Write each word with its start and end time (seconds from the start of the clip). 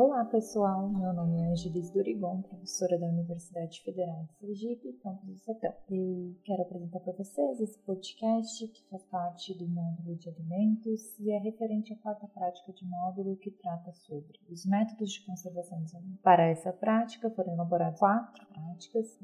Olá 0.00 0.24
pessoal, 0.26 0.88
meu 0.90 1.12
nome 1.12 1.42
é 1.42 1.50
Angelis 1.50 1.90
Durigon, 1.90 2.40
professora 2.42 2.96
da 3.00 3.08
Universidade 3.08 3.82
Federal 3.82 4.26
de 4.26 4.34
Sergipe, 4.34 4.92
campus 5.02 5.28
do 5.28 5.38
Sertão. 5.40 5.74
Eu 5.90 6.36
quero 6.44 6.62
apresentar 6.62 7.00
para 7.00 7.14
vocês 7.14 7.60
esse 7.60 7.76
podcast 7.80 8.68
que 8.68 8.88
faz 8.88 9.02
parte 9.06 9.58
do 9.58 9.66
módulo 9.66 10.14
de 10.14 10.28
alimentos 10.28 11.18
e 11.18 11.32
é 11.32 11.38
referente 11.38 11.92
à 11.92 11.96
quarta 11.96 12.28
prática 12.28 12.72
de 12.72 12.86
módulo 12.86 13.36
que 13.38 13.50
trata 13.50 13.92
sobre 13.92 14.38
os 14.48 14.64
métodos 14.64 15.10
de 15.10 15.26
conservação 15.26 15.82
dos 15.82 15.92
alimentos. 15.92 16.22
Para 16.22 16.46
essa 16.46 16.72
prática 16.72 17.28
foram 17.30 17.54
elaboradas 17.54 17.98
quatro 17.98 18.46
práticas 18.46 19.18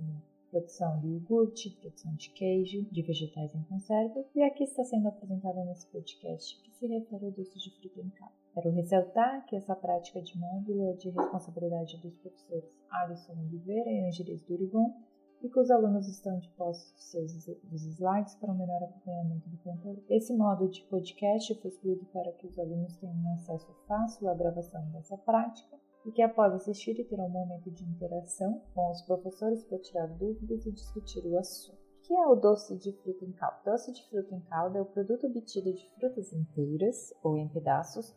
produção 0.51 0.99
de 0.99 1.07
iogurte, 1.07 1.71
produção 1.71 2.15
de 2.17 2.31
queijo, 2.31 2.83
de 2.91 3.03
vegetais 3.03 3.55
em 3.55 3.63
conserva, 3.63 4.25
e 4.35 4.43
aqui 4.43 4.65
está 4.65 4.83
sendo 4.83 5.07
apresentada 5.07 5.65
nesse 5.67 5.87
podcast 5.87 6.61
que 6.63 6.71
se 6.73 6.87
refere 6.89 7.27
ao 7.27 7.31
doce 7.31 7.59
de 7.61 7.71
fruta 7.79 8.01
em 8.01 8.11
casa. 8.11 8.44
Quero 8.55 8.71
ressaltar 8.71 9.45
que 9.47 9.57
essa 9.57 9.75
prática 9.75 10.23
de 10.23 10.39
módulo 10.39 10.89
é 10.91 10.93
de 10.93 11.11
responsabilidade 11.11 12.01
dos 12.01 12.15
professores 12.19 12.71
Alisson 12.89 13.33
Oliveira 13.33 13.91
e 13.91 14.07
Angelis 14.07 14.45
Durigon 14.45 14.95
e 15.43 15.49
que 15.49 15.59
os 15.59 15.73
alunos 15.73 16.07
estão 16.07 16.39
de 16.39 16.49
posse 16.51 16.95
dos 16.95 17.05
seus 17.11 17.33
dos 17.65 17.85
slides 17.85 18.37
para 18.37 18.53
um 18.53 18.57
melhor 18.57 18.81
acompanhamento 18.81 19.49
do 19.49 19.59
conteúdo. 19.59 20.05
Esse 20.09 20.33
modo 20.33 20.69
de 20.69 20.85
podcast 20.85 21.53
foi 21.61 21.69
escolhido 21.69 22.05
para 22.13 22.31
que 22.31 22.47
os 22.47 22.57
alunos 22.57 22.97
tenham 22.99 23.33
acesso 23.33 23.75
fácil 23.89 24.29
à 24.29 24.35
gravação 24.35 24.89
dessa 24.93 25.19
prática 25.19 25.77
e 26.07 26.13
que 26.13 26.23
após 26.23 26.55
assistir 26.55 26.95
terão 27.09 27.27
um 27.27 27.31
momento 27.31 27.73
de 27.73 27.83
interação 27.83 28.63
com 28.73 28.89
os 28.89 29.03
professores 29.03 29.65
para 29.65 29.81
tirar 29.81 30.07
dúvidas 30.07 30.65
e 30.65 30.71
discutir 30.71 31.27
o 31.27 31.37
assunto. 31.39 31.77
O 31.77 32.07
que 32.07 32.15
é 32.15 32.27
o 32.29 32.37
doce 32.37 32.77
de 32.79 32.93
fruta 33.03 33.25
em 33.25 33.33
calda? 33.33 33.59
Doce 33.65 33.93
de 33.93 34.09
fruta 34.09 34.33
em 34.33 34.41
calda 34.43 34.79
é 34.79 34.83
o 34.83 34.87
produto 34.87 35.27
obtido 35.27 35.73
de 35.73 35.91
frutas 35.99 36.33
inteiras 36.33 37.13
ou 37.21 37.37
em 37.37 37.49
pedaços 37.49 38.15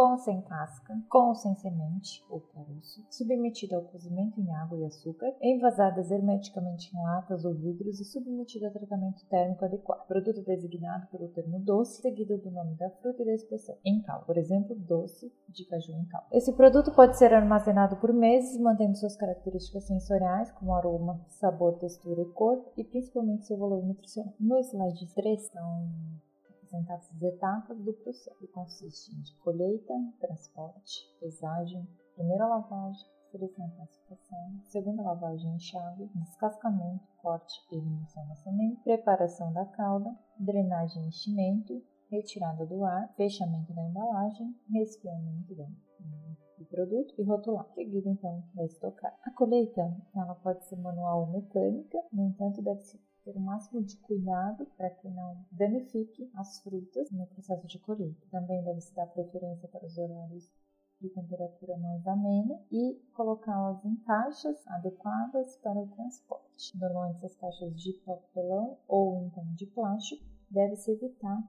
com 0.00 0.12
ou 0.12 0.16
sem 0.16 0.40
casca, 0.40 0.98
com 1.10 1.28
ou 1.28 1.34
sem 1.34 1.54
semente 1.56 2.24
ou 2.30 2.40
caroço, 2.40 3.04
submetida 3.10 3.76
ao 3.76 3.82
cozimento 3.82 4.40
em 4.40 4.50
água 4.50 4.78
e 4.78 4.86
açúcar, 4.86 5.30
envasadas 5.42 6.10
hermeticamente 6.10 6.90
em 6.96 7.02
latas 7.02 7.44
ou 7.44 7.52
vidros 7.52 8.00
e 8.00 8.04
submetida 8.06 8.68
a 8.68 8.70
tratamento 8.70 9.26
térmico 9.26 9.62
adequado. 9.62 10.06
Produto 10.06 10.42
designado 10.42 11.06
pelo 11.08 11.28
termo 11.28 11.58
doce, 11.58 12.00
seguido 12.00 12.38
do 12.38 12.50
nome 12.50 12.76
da 12.76 12.88
fruta 12.88 13.22
e 13.22 13.26
da 13.26 13.34
expressão 13.34 13.76
em 13.84 14.00
cal, 14.00 14.24
por 14.24 14.38
exemplo, 14.38 14.74
doce 14.74 15.30
de 15.46 15.66
caju 15.66 15.92
em 15.92 16.06
cal. 16.06 16.26
Esse 16.32 16.54
produto 16.54 16.94
pode 16.94 17.18
ser 17.18 17.34
armazenado 17.34 17.96
por 17.96 18.10
meses, 18.10 18.58
mantendo 18.58 18.96
suas 18.96 19.16
características 19.16 19.84
sensoriais, 19.84 20.50
como 20.52 20.72
aroma, 20.72 21.20
sabor, 21.28 21.78
textura 21.78 22.22
e 22.22 22.32
cor, 22.32 22.64
e 22.74 22.84
principalmente 22.84 23.44
seu 23.44 23.58
valor 23.58 23.84
nutricional. 23.84 24.32
No 24.40 24.58
slide 24.60 25.14
3 25.14 25.42
estão 25.42 25.90
apresentadas 26.70 27.10
as 27.10 27.22
etapas 27.22 27.78
do 27.80 27.92
processo, 27.92 28.38
que 28.38 28.46
consistem 28.48 29.20
de 29.20 29.34
colheita, 29.38 29.92
transporte, 30.20 31.00
pesagem, 31.18 31.86
primeira 32.14 32.46
lavagem, 32.46 33.06
seleção 33.30 33.66
e 33.66 33.76
classificação, 33.76 34.60
segunda 34.64 35.02
lavagem 35.02 35.54
enxágue, 35.54 36.10
descascamento, 36.14 37.04
corte 37.22 37.54
e 37.70 37.76
eliminação 37.76 38.26
da 38.28 38.34
semente, 38.36 38.82
preparação 38.82 39.52
da 39.52 39.64
calda, 39.66 40.16
drenagem 40.38 41.04
e 41.04 41.08
enchimento, 41.08 41.82
retirada 42.10 42.66
do 42.66 42.84
ar, 42.84 43.12
fechamento 43.14 43.72
da 43.72 43.82
embalagem, 43.82 44.54
resfriamento 44.72 45.54
do 45.54 46.64
produto 46.66 47.14
e 47.18 47.22
rotular. 47.22 47.66
Seguido 47.74 48.08
então 48.10 48.44
da 48.54 48.64
estocar. 48.64 49.16
A 49.24 49.30
colheita 49.30 49.96
ela 50.14 50.34
pode 50.34 50.64
ser 50.64 50.76
manual 50.76 51.20
ou 51.20 51.26
mecânica, 51.28 51.98
no 52.12 52.26
entanto 52.26 52.62
deve 52.62 52.82
ser 52.82 52.98
ter 53.30 53.36
o 53.36 53.40
máximo 53.40 53.82
de 53.82 53.96
cuidado 53.98 54.66
para 54.76 54.90
que 54.90 55.08
não 55.08 55.44
danifique 55.52 56.30
as 56.34 56.60
frutas 56.62 57.10
no 57.10 57.26
processo 57.26 57.66
de 57.66 57.78
colheita. 57.78 58.26
Também 58.30 58.62
deve-se 58.64 58.94
dar 58.94 59.06
preferência 59.06 59.68
para 59.68 59.86
os 59.86 59.96
horários 59.96 60.50
de 61.00 61.08
temperatura 61.08 61.78
mais 61.78 62.06
amena 62.06 62.60
e 62.70 63.00
colocá-las 63.14 63.82
em 63.84 63.96
caixas 63.96 64.66
adequadas 64.66 65.56
para 65.58 65.78
o 65.78 65.88
transporte. 65.88 66.78
Normalmente 66.78 67.24
as 67.24 67.34
caixas 67.36 67.74
de 67.80 67.92
papelão 68.04 68.76
ou 68.86 69.24
então 69.24 69.44
de 69.54 69.66
plástico 69.66 70.22
deve-se 70.50 70.90
evitar 70.90 71.42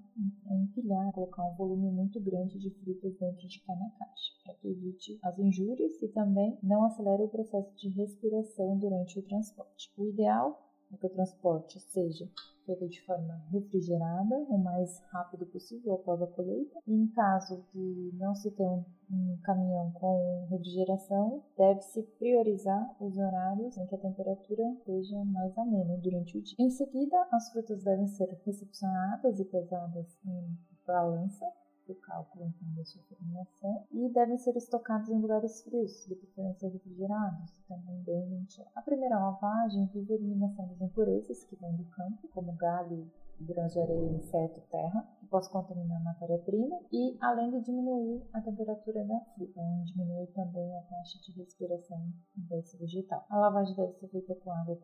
empilhar, 0.49 1.11
colocar 1.11 1.43
um 1.43 1.55
volume 1.55 1.91
muito 1.91 2.19
grande 2.21 2.59
de 2.59 2.69
frutas 2.69 3.17
dentro 3.17 3.47
de 3.47 3.59
cada 3.61 3.89
caixa, 3.89 4.31
para 4.43 4.53
que 4.53 4.67
evite 4.69 5.19
as 5.23 5.39
injúrias 5.39 6.01
e 6.01 6.07
também 6.09 6.57
não 6.61 6.85
acelere 6.85 7.23
o 7.23 7.29
processo 7.29 7.75
de 7.75 7.89
respiração 7.89 8.77
durante 8.77 9.17
o 9.19 9.23
transporte. 9.23 9.91
O 9.97 10.05
ideal 10.05 10.70
é 10.93 10.97
que 10.97 11.05
o 11.05 11.09
transporte 11.09 11.79
seja 11.79 12.27
feito 12.65 12.87
de 12.87 13.01
forma 13.01 13.35
refrigerada, 13.51 14.35
o 14.49 14.57
mais 14.57 14.99
rápido 15.11 15.45
possível 15.47 15.93
após 15.93 16.21
a 16.21 16.27
colheita. 16.27 16.79
E 16.87 16.93
em 16.93 17.07
caso 17.07 17.63
de 17.73 18.11
não 18.13 18.35
se 18.35 18.51
ter 18.51 18.63
um, 18.63 18.83
um 19.11 19.37
caminhão 19.43 19.91
com 19.93 20.47
refrigeração, 20.49 21.43
deve-se 21.57 22.03
priorizar 22.19 22.95
os 22.99 23.17
horários 23.17 23.77
em 23.77 23.85
que 23.87 23.95
a 23.95 23.99
temperatura 23.99 24.63
esteja 24.73 25.23
mais 25.25 25.57
amena 25.57 25.97
durante 25.97 26.37
o 26.37 26.41
dia. 26.41 26.55
Em 26.59 26.69
seguida, 26.69 27.27
as 27.31 27.51
frutas 27.51 27.83
devem 27.83 28.07
ser 28.07 28.29
recepcionadas 28.45 29.39
e 29.39 29.45
pesadas 29.45 30.17
em 30.25 30.57
balança 30.85 31.45
o 31.87 31.95
cálculo 31.95 32.45
então, 32.45 32.73
da 32.75 32.85
sua 32.85 33.01
formulação 33.03 33.85
e 33.91 34.09
devem 34.09 34.37
ser 34.37 34.55
estocados 34.55 35.09
em 35.09 35.19
lugares 35.19 35.63
frios, 35.63 36.05
de 36.07 36.15
preferência 36.15 36.69
refrigerados, 36.69 37.51
também 37.67 38.01
bem 38.03 38.29
ventilados. 38.29 38.75
A 38.75 38.81
primeira 38.81 39.19
lavagem 39.19 39.87
visa 39.87 40.13
a 40.13 40.15
eliminação 40.15 40.67
das 40.67 40.81
impurezas 40.81 41.43
que 41.45 41.55
vêm 41.55 41.75
do 41.75 41.85
campo, 41.85 42.27
como 42.33 42.53
galho, 42.53 43.09
grãos 43.41 43.73
de 43.73 43.79
areia, 43.79 44.11
inseto, 44.11 44.61
terra, 44.69 45.07
que 45.19 45.25
possam 45.27 45.51
contaminar 45.51 45.99
a 45.99 46.03
matéria-prima, 46.03 46.79
e 46.91 47.17
além 47.19 47.49
de 47.51 47.61
diminuir 47.61 48.21
a 48.33 48.41
temperatura 48.41 49.03
da 49.03 49.19
fruta, 49.33 49.61
diminui 49.85 50.27
também 50.27 50.77
a 50.77 50.81
taxa 50.83 51.19
de 51.19 51.31
respiração 51.39 51.99
desse 52.35 52.77
vegetal. 52.77 53.25
A 53.29 53.37
lavagem 53.37 53.75
deve 53.75 53.93
ser 53.93 54.07
feita 54.09 54.35
com 54.35 54.51
água 54.51 54.77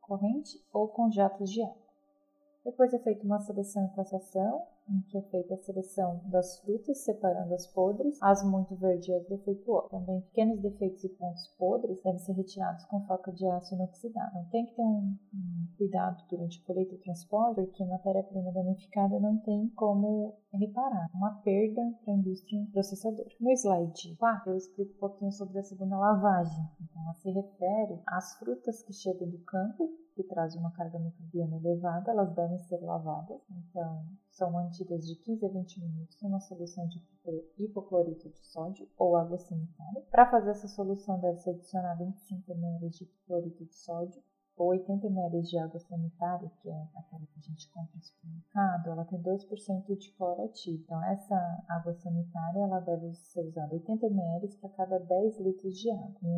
corrente 0.00 0.62
ou 0.72 0.88
com 0.88 1.10
jatos 1.10 1.50
de 1.50 1.62
água. 1.62 1.91
Depois 2.64 2.94
é 2.94 2.98
feita 3.00 3.24
uma 3.24 3.40
seleção 3.40 3.86
e 3.86 3.94
classificação, 3.94 4.66
em 4.88 5.00
que 5.02 5.18
é 5.18 5.22
feita 5.22 5.54
a 5.54 5.58
seleção 5.58 6.20
das 6.26 6.60
frutas, 6.60 6.98
separando 6.98 7.54
as 7.54 7.66
podres, 7.66 8.18
as 8.22 8.42
muito 8.44 8.74
verdes 8.76 9.08
e 9.08 9.14
as 9.14 9.26
defeituosas. 9.26 9.90
Também 9.90 10.20
pequenos 10.22 10.60
defeitos 10.60 11.02
e 11.02 11.08
pontos 11.08 11.48
podres 11.58 12.00
devem 12.02 12.18
ser 12.18 12.32
retirados 12.32 12.84
com 12.86 13.04
faca 13.06 13.32
de 13.32 13.46
aço 13.46 13.74
inoxidável. 13.74 14.44
Tem 14.50 14.66
que 14.66 14.74
ter 14.74 14.82
um, 14.82 15.16
cuidado 15.76 16.22
durante 16.28 16.60
a 16.60 16.66
colheita 16.66 16.94
e 16.94 16.98
transporte, 16.98 17.62
porque 17.62 17.84
matéria-prima 17.84 18.52
danificada 18.52 19.18
não 19.18 19.38
tem 19.38 19.68
como 19.70 20.36
reparar. 20.52 21.08
Uma 21.14 21.40
perda 21.42 21.82
para 22.04 22.14
a 22.14 22.16
indústria 22.16 22.64
processadora. 22.72 23.28
No 23.40 23.50
slide 23.50 24.16
4, 24.16 24.50
eu 24.50 24.56
explico 24.56 24.92
um 24.92 24.98
pouquinho 24.98 25.32
sobre 25.32 25.58
a 25.58 25.64
segunda 25.64 25.96
lavagem. 25.96 26.64
Então, 26.80 27.02
ela 27.02 27.14
se 27.14 27.30
refere 27.30 28.00
às 28.06 28.38
frutas 28.38 28.82
que 28.82 28.92
chegam 28.92 29.28
do 29.28 29.38
campo 29.38 29.90
que 30.14 30.22
trazem 30.24 30.60
uma 30.60 30.72
carga 30.72 30.98
microbiana 30.98 31.56
elevada, 31.56 32.10
elas 32.10 32.34
devem 32.34 32.58
ser 32.58 32.80
lavadas. 32.80 33.40
Então, 33.50 34.04
são 34.30 34.50
mantidas 34.50 35.06
de 35.06 35.16
15 35.16 35.46
a 35.46 35.48
20 35.48 35.80
minutos 35.80 36.22
em 36.22 36.26
uma 36.26 36.40
solução 36.40 36.86
de 36.86 37.02
hipoclorito 37.58 38.28
de 38.30 38.46
sódio 38.46 38.88
ou 38.96 39.16
água 39.16 39.38
sanitária. 39.38 40.02
Para 40.10 40.30
fazer 40.30 40.50
essa 40.50 40.68
solução, 40.68 41.20
deve-se 41.20 41.50
adicionar 41.50 41.94
25 41.96 42.52
ml 42.52 42.88
de 42.90 43.04
hipoclorito 43.04 43.64
de 43.64 43.74
sódio 43.74 44.22
ou 44.56 44.68
80 44.68 45.06
ml 45.06 45.42
de 45.42 45.58
água 45.58 45.80
sanitária, 45.80 46.50
que 46.60 46.68
é 46.68 46.88
aquela 46.94 47.26
que 47.26 47.38
a 47.38 47.42
gente 47.42 47.70
compra 47.70 47.96
no 47.96 48.02
supermercado, 48.02 48.90
ela 48.90 49.04
tem 49.04 49.20
2% 49.22 49.96
de 49.96 50.12
cloro. 50.12 50.52
Então, 50.68 51.04
essa 51.04 51.64
água 51.68 51.94
sanitária 51.94 52.60
ela 52.60 52.80
deve 52.80 53.14
ser 53.14 53.46
usada 53.46 53.72
80 53.72 54.06
ml 54.06 54.48
para 54.60 54.70
cada 54.70 54.98
10 54.98 55.40
litros 55.40 55.78
de 55.78 55.90
água 55.90 56.18
em 56.22 56.36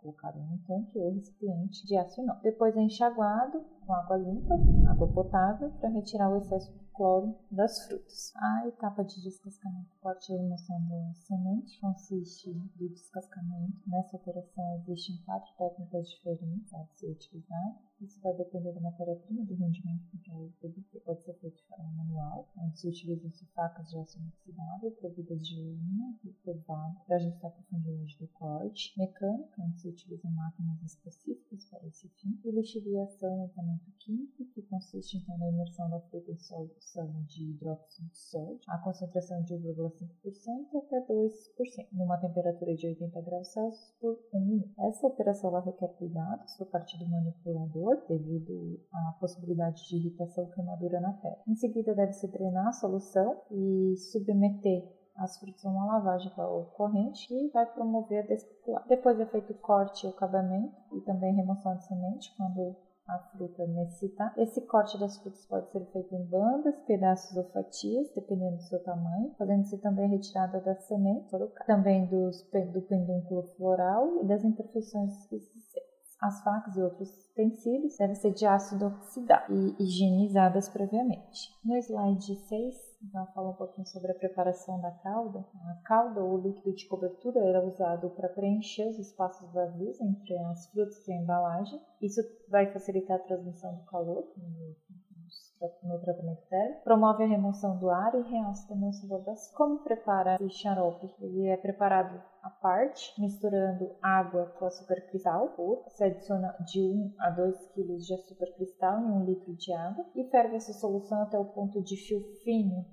colocado 0.00 0.38
um 0.38 0.58
tanque 0.66 0.98
ou 0.98 1.12
recipiente 1.12 1.86
de 1.86 1.96
aço 1.96 2.20
inox. 2.20 2.42
Depois 2.42 2.76
é 2.76 2.80
enxaguado 2.80 3.64
com 3.86 3.92
água 3.94 4.16
limpa, 4.16 4.54
água 4.88 5.08
potável, 5.12 5.70
para 5.80 5.88
retirar 5.90 6.30
o 6.30 6.36
excesso 6.36 6.72
de 6.72 6.84
cloro 6.94 7.34
das 7.50 7.86
frutas. 7.86 8.32
A 8.36 8.68
etapa 8.68 9.04
de 9.04 9.22
descascamento, 9.22 9.88
corte 10.00 10.32
e 10.32 10.36
remoção 10.36 10.80
da 10.88 11.14
semente 11.14 11.80
consiste 11.80 12.52
do 12.52 12.88
descascamento. 12.88 13.78
Nessa 13.86 14.16
operação 14.16 14.82
existem 14.86 15.16
quatro 15.24 15.50
técnicas 15.56 16.08
diferentes 16.08 16.74
a 16.74 16.84
ser 16.94 17.10
utilizadas. 17.10 17.90
Isso 18.00 18.20
vai 18.22 18.34
depender 18.34 18.72
da 18.72 18.80
matéria-prima 18.80 19.44
do 19.44 19.54
rendimento 19.54 20.18
que 20.22 20.30
ela 20.30 20.40
obter. 20.40 21.02
Se 22.80 22.88
utilizam 22.88 23.30
facas 23.54 23.90
de 23.90 23.98
aço 23.98 24.18
inoxidável, 24.18 24.90
providas 24.92 25.46
de 25.46 25.60
urina 25.60 26.18
e 26.24 26.32
pesado 26.44 26.98
para 27.06 27.16
ajustar 27.16 27.50
a 27.50 27.54
profundidade 27.54 28.16
do 28.18 28.26
corte. 28.28 28.94
Mecânica, 28.96 29.62
onde 29.62 29.80
se 29.80 29.88
utilizam 29.88 30.30
máquinas 30.32 30.82
específicas 30.82 31.64
para 31.66 31.86
esse 31.86 32.08
fim. 32.08 32.40
E 32.44 32.50
lixiviação 32.50 33.44
e 33.44 33.48
tratamento 33.48 33.92
químico, 33.98 34.39
que 34.54 34.62
consiste 34.62 35.16
então 35.16 35.36
na 35.38 35.48
imersão 35.48 35.88
da 35.90 36.00
fruta 36.00 36.30
em 36.30 36.38
concentração 36.38 37.24
de 37.26 37.50
hidróxido 37.50 38.08
de 38.08 38.18
sódio 38.18 38.60
a 38.68 38.78
concentração 38.78 39.42
de 39.42 39.54
1,5% 39.54 40.84
até 40.84 41.00
2%, 41.06 41.88
numa 41.92 42.18
temperatura 42.18 42.74
de 42.74 42.86
80 42.86 43.20
graus 43.22 43.48
Celsius 43.48 43.94
por 44.00 44.18
1 44.32 44.40
minuto. 44.40 44.70
Essa 44.78 45.06
operação 45.06 45.50
requer 45.60 45.88
cuidados 45.88 46.56
por 46.56 46.66
parte 46.66 46.98
do 46.98 47.08
manipulador, 47.08 48.04
devido 48.08 48.80
à 48.92 49.16
possibilidade 49.18 49.88
de 49.88 49.96
irritação 49.96 50.44
ou 50.44 50.50
queimadura 50.50 51.00
na 51.00 51.12
pele. 51.14 51.36
Em 51.46 51.54
seguida, 51.54 51.94
deve-se 51.94 52.26
drenar 52.28 52.68
a 52.68 52.72
solução 52.72 53.40
e 53.50 53.96
submeter 53.96 55.00
as 55.16 55.38
frutas 55.38 55.64
uma 55.64 55.84
lavagem 55.84 56.32
corrente 56.76 57.28
que 57.28 57.48
vai 57.48 57.66
promover 57.66 58.24
a 58.24 58.26
descopular. 58.26 58.86
Depois 58.88 59.20
é 59.20 59.26
feito 59.26 59.52
o 59.52 59.58
corte 59.58 60.04
e 60.04 60.06
o 60.08 60.12
acabamento 60.12 60.74
e 60.92 61.00
também 61.02 61.34
remoção 61.34 61.76
de 61.76 61.84
semente 61.84 62.34
quando 62.36 62.74
a 63.10 63.18
fruta 63.36 63.66
necessitar. 63.66 64.32
Esse 64.36 64.60
corte 64.62 64.98
das 64.98 65.18
frutas 65.18 65.44
pode 65.46 65.70
ser 65.70 65.84
feito 65.92 66.14
em 66.14 66.24
bandas, 66.24 66.74
pedaços 66.86 67.36
ou 67.36 67.44
fatias, 67.50 68.08
dependendo 68.14 68.56
do 68.56 68.62
seu 68.62 68.82
tamanho, 68.82 69.34
podendo-se 69.36 69.78
também 69.78 70.06
a 70.06 70.08
retirada 70.08 70.60
das 70.60 70.84
sementes, 70.84 71.30
também 71.66 72.06
dos, 72.06 72.42
do 72.72 72.82
pendúnculo 72.82 73.42
floral 73.56 74.22
e 74.22 74.26
das 74.26 74.44
imperfeições 74.44 75.30
existentes. 75.32 75.69
As 76.20 76.42
facas 76.42 76.76
e 76.76 76.82
outros 76.82 77.08
utensílios 77.30 77.96
devem 77.96 78.14
ser 78.14 78.32
de 78.32 78.44
ácido 78.44 78.86
oxidado 78.86 79.52
e 79.52 79.82
higienizadas 79.82 80.68
previamente. 80.68 81.48
No 81.64 81.76
slide 81.76 82.36
6, 82.36 82.90
então, 83.02 83.26
fala 83.32 83.50
um 83.50 83.54
pouquinho 83.54 83.86
sobre 83.86 84.12
a 84.12 84.14
preparação 84.14 84.78
da 84.80 84.90
calda. 84.90 85.42
A 85.70 85.74
calda, 85.84 86.22
ou 86.22 86.36
líquido 86.36 86.74
de 86.74 86.86
cobertura, 86.86 87.40
era 87.40 87.66
usado 87.66 88.10
para 88.10 88.28
preencher 88.28 88.86
os 88.88 88.98
espaços 88.98 89.50
vazios 89.52 89.98
entre 90.00 90.36
as 90.38 90.66
frutas 90.70 91.08
e 91.08 91.12
a 91.12 91.16
embalagem. 91.16 91.80
Isso 92.02 92.20
vai 92.48 92.70
facilitar 92.70 93.16
a 93.16 93.22
transmissão 93.24 93.74
do 93.74 93.84
calor 93.86 94.30
no 94.36 94.76
no 95.82 95.98
tratamento 96.00 96.42
térmico, 96.48 96.84
promove 96.84 97.24
a 97.24 97.26
remoção 97.26 97.78
do 97.78 97.90
ar 97.90 98.14
e 98.14 98.22
realça 98.22 98.66
também 98.68 98.88
o 98.88 98.92
sabor 98.92 99.22
das. 99.24 99.52
Como 99.54 99.80
prepara 99.80 100.36
esse 100.36 100.48
xarope? 100.50 101.14
Ele 101.20 101.48
é 101.48 101.56
preparado 101.56 102.22
à 102.42 102.48
parte, 102.48 103.20
misturando 103.20 103.94
água 104.02 104.46
com 104.58 104.64
açúcar 104.64 105.00
cristal 105.10 105.48
puro. 105.50 105.84
Se 105.88 106.04
adiciona 106.04 106.56
de 106.66 106.80
1 106.80 107.14
a 107.18 107.30
2 107.30 107.72
kg 107.74 107.96
de 107.96 108.14
açúcar 108.14 108.46
cristal 108.56 109.00
em 109.00 109.10
1 109.10 109.24
litro 109.24 109.54
de 109.54 109.72
água 109.72 110.04
e 110.14 110.24
ferve 110.30 110.56
essa 110.56 110.72
solução 110.72 111.22
até 111.22 111.38
o 111.38 111.44
ponto 111.44 111.82
de 111.82 111.96
fio 111.96 112.22
fino 112.42 112.84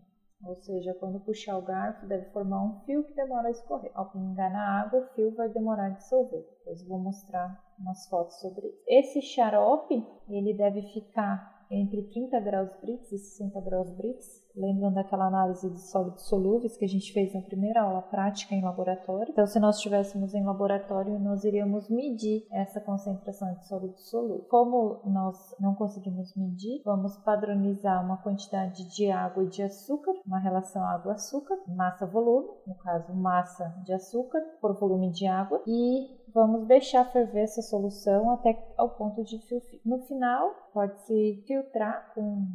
ou 0.43 0.55
seja, 0.55 0.93
quando 0.93 1.19
puxar 1.19 1.57
o 1.57 1.63
garfo, 1.63 2.05
deve 2.05 2.29
formar 2.29 2.63
um 2.63 2.79
fio 2.81 3.03
que 3.03 3.13
demora 3.13 3.47
a 3.47 3.51
escorrer. 3.51 3.91
Ao 3.95 4.11
pingar 4.11 4.51
na 4.51 4.81
água, 4.81 4.99
o 4.99 5.07
fio 5.15 5.33
vai 5.35 5.49
demorar 5.49 5.87
a 5.87 5.89
dissolver. 5.89 6.45
Depois 6.59 6.87
vou 6.87 6.99
mostrar 6.99 7.59
umas 7.79 8.07
fotos 8.07 8.39
sobre 8.39 8.67
isso. 8.67 8.83
Esse 8.87 9.21
xarope, 9.21 10.05
ele 10.29 10.53
deve 10.53 10.83
ficar 10.93 11.56
entre 11.69 12.01
30 12.03 12.39
graus 12.39 12.69
Brix 12.81 13.11
e 13.11 13.17
60 13.17 13.59
graus 13.61 13.89
Brix. 13.91 14.46
Lembram 14.57 14.91
daquela 14.91 15.27
análise 15.27 15.69
de 15.69 15.79
sólidos 15.79 16.27
solúveis 16.27 16.75
que 16.75 16.85
a 16.85 16.87
gente 16.87 17.13
fez 17.13 17.31
na 17.33 17.41
primeira 17.41 17.83
aula 17.83 18.01
prática 18.01 18.55
em 18.55 18.63
laboratório? 18.63 19.31
Então, 19.31 19.45
se 19.45 19.59
nós 19.59 19.75
estivéssemos 19.75 20.33
em 20.33 20.43
laboratório, 20.43 21.19
nós 21.19 21.43
iríamos 21.43 21.87
medir 21.89 22.47
essa 22.51 22.81
concentração 22.81 23.53
de 23.53 23.67
sólidos 23.67 24.09
solúveis. 24.09 24.47
Como 24.49 25.01
nós 25.05 25.37
não 25.59 25.75
conseguimos 25.75 26.35
medir, 26.35 26.81
vamos 26.83 27.15
padronizar 27.17 28.03
uma 28.03 28.17
quantidade 28.17 28.89
de 28.95 29.11
água 29.11 29.43
e 29.43 29.49
de 29.49 29.61
açúcar, 29.61 30.13
uma 30.25 30.39
relação 30.39 30.83
água-açúcar, 30.83 31.55
massa-volume, 31.67 32.49
no 32.65 32.75
caso, 32.75 33.13
massa 33.13 33.75
de 33.83 33.93
açúcar 33.93 34.41
por 34.59 34.73
volume 34.79 35.11
de 35.11 35.27
água, 35.27 35.61
e 35.67 36.17
vamos 36.33 36.65
deixar 36.65 37.05
ferver 37.11 37.43
essa 37.43 37.61
solução 37.61 38.31
até 38.31 38.57
ao 38.75 38.89
ponto 38.89 39.23
de 39.23 39.37
fio. 39.39 39.61
No 39.85 39.99
final, 39.99 40.51
pode-se 40.73 41.43
filtrar 41.47 42.11
com 42.13 42.47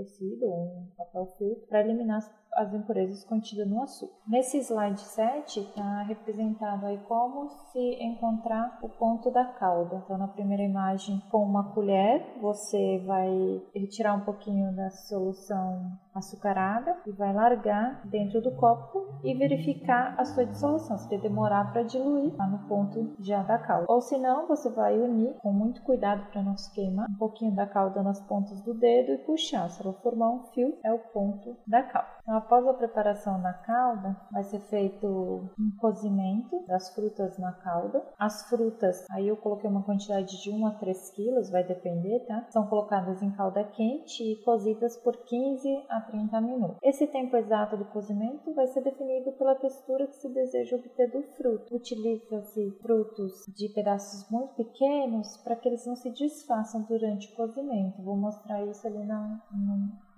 tecido 0.00 0.46
ou 0.46 0.64
um 0.64 0.86
papel 0.96 1.26
filtro 1.38 1.66
para 1.68 1.80
eliminar 1.80 2.20
as 2.54 2.74
impurezas 2.74 3.24
contidas 3.24 3.68
no 3.68 3.82
açúcar. 3.82 4.14
Nesse 4.26 4.58
slide 4.58 5.00
7 5.00 5.60
está 5.60 6.02
representado 6.02 6.86
aí 6.86 6.98
como 7.06 7.48
se 7.48 7.78
encontrar 8.02 8.78
o 8.82 8.88
ponto 8.88 9.30
da 9.30 9.44
calda. 9.44 10.02
Então, 10.04 10.18
na 10.18 10.28
primeira 10.28 10.62
imagem, 10.62 11.22
com 11.30 11.44
uma 11.44 11.72
colher, 11.72 12.38
você 12.40 12.98
vai 13.06 13.30
retirar 13.74 14.14
um 14.14 14.24
pouquinho 14.24 14.74
da 14.74 14.90
solução 14.90 15.92
açucarada 16.14 16.96
e 17.06 17.12
vai 17.12 17.32
largar 17.32 18.00
dentro 18.06 18.40
do 18.40 18.52
copo 18.52 19.08
e 19.22 19.34
verificar 19.34 20.14
a 20.18 20.24
sua 20.24 20.44
dissolução, 20.46 20.96
se 20.98 21.18
demorar 21.18 21.72
para 21.72 21.82
diluir 21.82 22.34
lá 22.36 22.46
no 22.46 22.58
ponto 22.68 23.14
já 23.20 23.42
da 23.42 23.58
calda. 23.58 23.86
Ou 23.88 24.00
se 24.00 24.16
não, 24.18 24.46
você 24.46 24.68
vai 24.70 24.98
unir 24.98 25.34
com 25.42 25.52
muito 25.52 25.82
cuidado 25.82 26.30
para 26.30 26.42
não 26.42 26.56
se 26.56 26.72
queimar 26.72 27.08
um 27.08 27.14
pouquinho 27.14 27.54
da 27.54 27.66
calda 27.66 28.02
nas 28.02 28.20
pontas 28.20 28.60
do 28.62 28.74
dedo 28.74 29.12
e 29.12 29.18
puxar. 29.18 29.68
Se 29.68 29.82
ela 29.82 29.92
formar 29.94 30.30
um 30.30 30.42
fio, 30.44 30.78
é 30.84 30.92
o 30.92 30.98
ponto 30.98 31.56
da 31.66 31.82
calda. 31.82 32.20
Então, 32.22 32.36
após 32.36 32.66
a 32.66 32.74
preparação 32.74 33.40
da 33.40 33.52
calda, 33.52 34.16
vai 34.30 34.44
ser 34.44 34.60
feito 34.60 35.06
um 35.58 35.70
cozimento 35.78 36.64
das 36.66 36.94
frutas 36.94 37.38
na 37.38 37.52
calda. 37.52 38.04
As 38.18 38.48
frutas, 38.48 39.04
aí 39.10 39.28
eu 39.28 39.36
coloquei 39.36 39.68
uma 39.68 39.82
quantidade 39.82 40.40
de 40.42 40.50
1 40.50 40.66
a 40.66 40.70
3 40.72 41.10
quilos, 41.10 41.50
vai 41.50 41.64
depender, 41.64 42.20
tá? 42.20 42.46
São 42.50 42.66
colocadas 42.66 43.22
em 43.22 43.30
calda 43.32 43.64
quente 43.64 44.22
e 44.22 44.36
cozidas 44.44 44.96
por 44.96 45.16
15 45.16 45.84
a 45.88 45.99
30 46.00 46.40
minutos. 46.40 46.78
Esse 46.82 47.06
tempo 47.06 47.36
exato 47.36 47.76
do 47.76 47.84
cozimento 47.86 48.52
vai 48.54 48.66
ser 48.66 48.82
definido 48.82 49.32
pela 49.32 49.54
textura 49.54 50.06
que 50.06 50.16
se 50.16 50.28
deseja 50.28 50.76
obter 50.76 51.10
do 51.10 51.22
fruto. 51.22 51.74
Utiliza-se 51.74 52.70
frutos 52.82 53.44
de 53.48 53.68
pedaços 53.68 54.28
muito 54.30 54.54
pequenos 54.54 55.36
para 55.38 55.56
que 55.56 55.68
eles 55.68 55.86
não 55.86 55.96
se 55.96 56.10
desfaçam 56.10 56.82
durante 56.82 57.32
o 57.32 57.36
cozimento. 57.36 58.02
Vou 58.02 58.16
mostrar 58.16 58.64
isso 58.66 58.86
ali 58.86 59.04
na, 59.04 59.40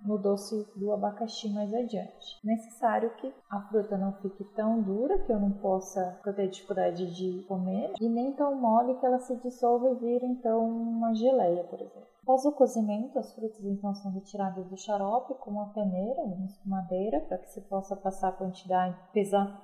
no 0.05 0.17
doce 0.17 0.67
do 0.75 0.91
abacaxi 0.91 1.49
mais 1.49 1.73
adiante. 1.73 2.39
Necessário 2.43 3.15
que 3.15 3.33
a 3.49 3.61
fruta 3.61 3.97
não 3.97 4.13
fique 4.13 4.43
tão 4.55 4.81
dura 4.81 5.19
que 5.19 5.31
eu 5.31 5.39
não 5.39 5.51
possa 5.51 6.19
ter 6.35 6.49
dificuldade 6.49 7.13
de 7.15 7.43
comer 7.43 7.93
e 7.99 8.09
nem 8.09 8.33
tão 8.33 8.55
mole 8.55 8.95
que 8.95 9.05
ela 9.05 9.19
se 9.19 9.35
dissolva 9.37 9.89
e 9.89 9.95
vire 9.95 10.25
então 10.25 10.67
uma 10.67 11.13
geleia, 11.13 11.63
por 11.63 11.79
exemplo. 11.79 12.12
Após 12.23 12.45
o 12.45 12.53
cozimento, 12.53 13.19
as 13.19 13.35
frutas 13.35 13.65
então 13.65 13.93
são 13.93 14.09
retiradas 14.13 14.65
do 14.69 14.77
xarope 14.77 15.33
com 15.35 15.51
uma 15.51 15.73
peneira, 15.73 16.21
uma 16.21 16.45
escumadeira, 16.45 17.19
para 17.19 17.37
que 17.37 17.49
se 17.49 17.59
possa 17.59 17.97
passar 17.97 18.29
a 18.29 18.31
quantidade, 18.31 18.95
pesar 19.11 19.61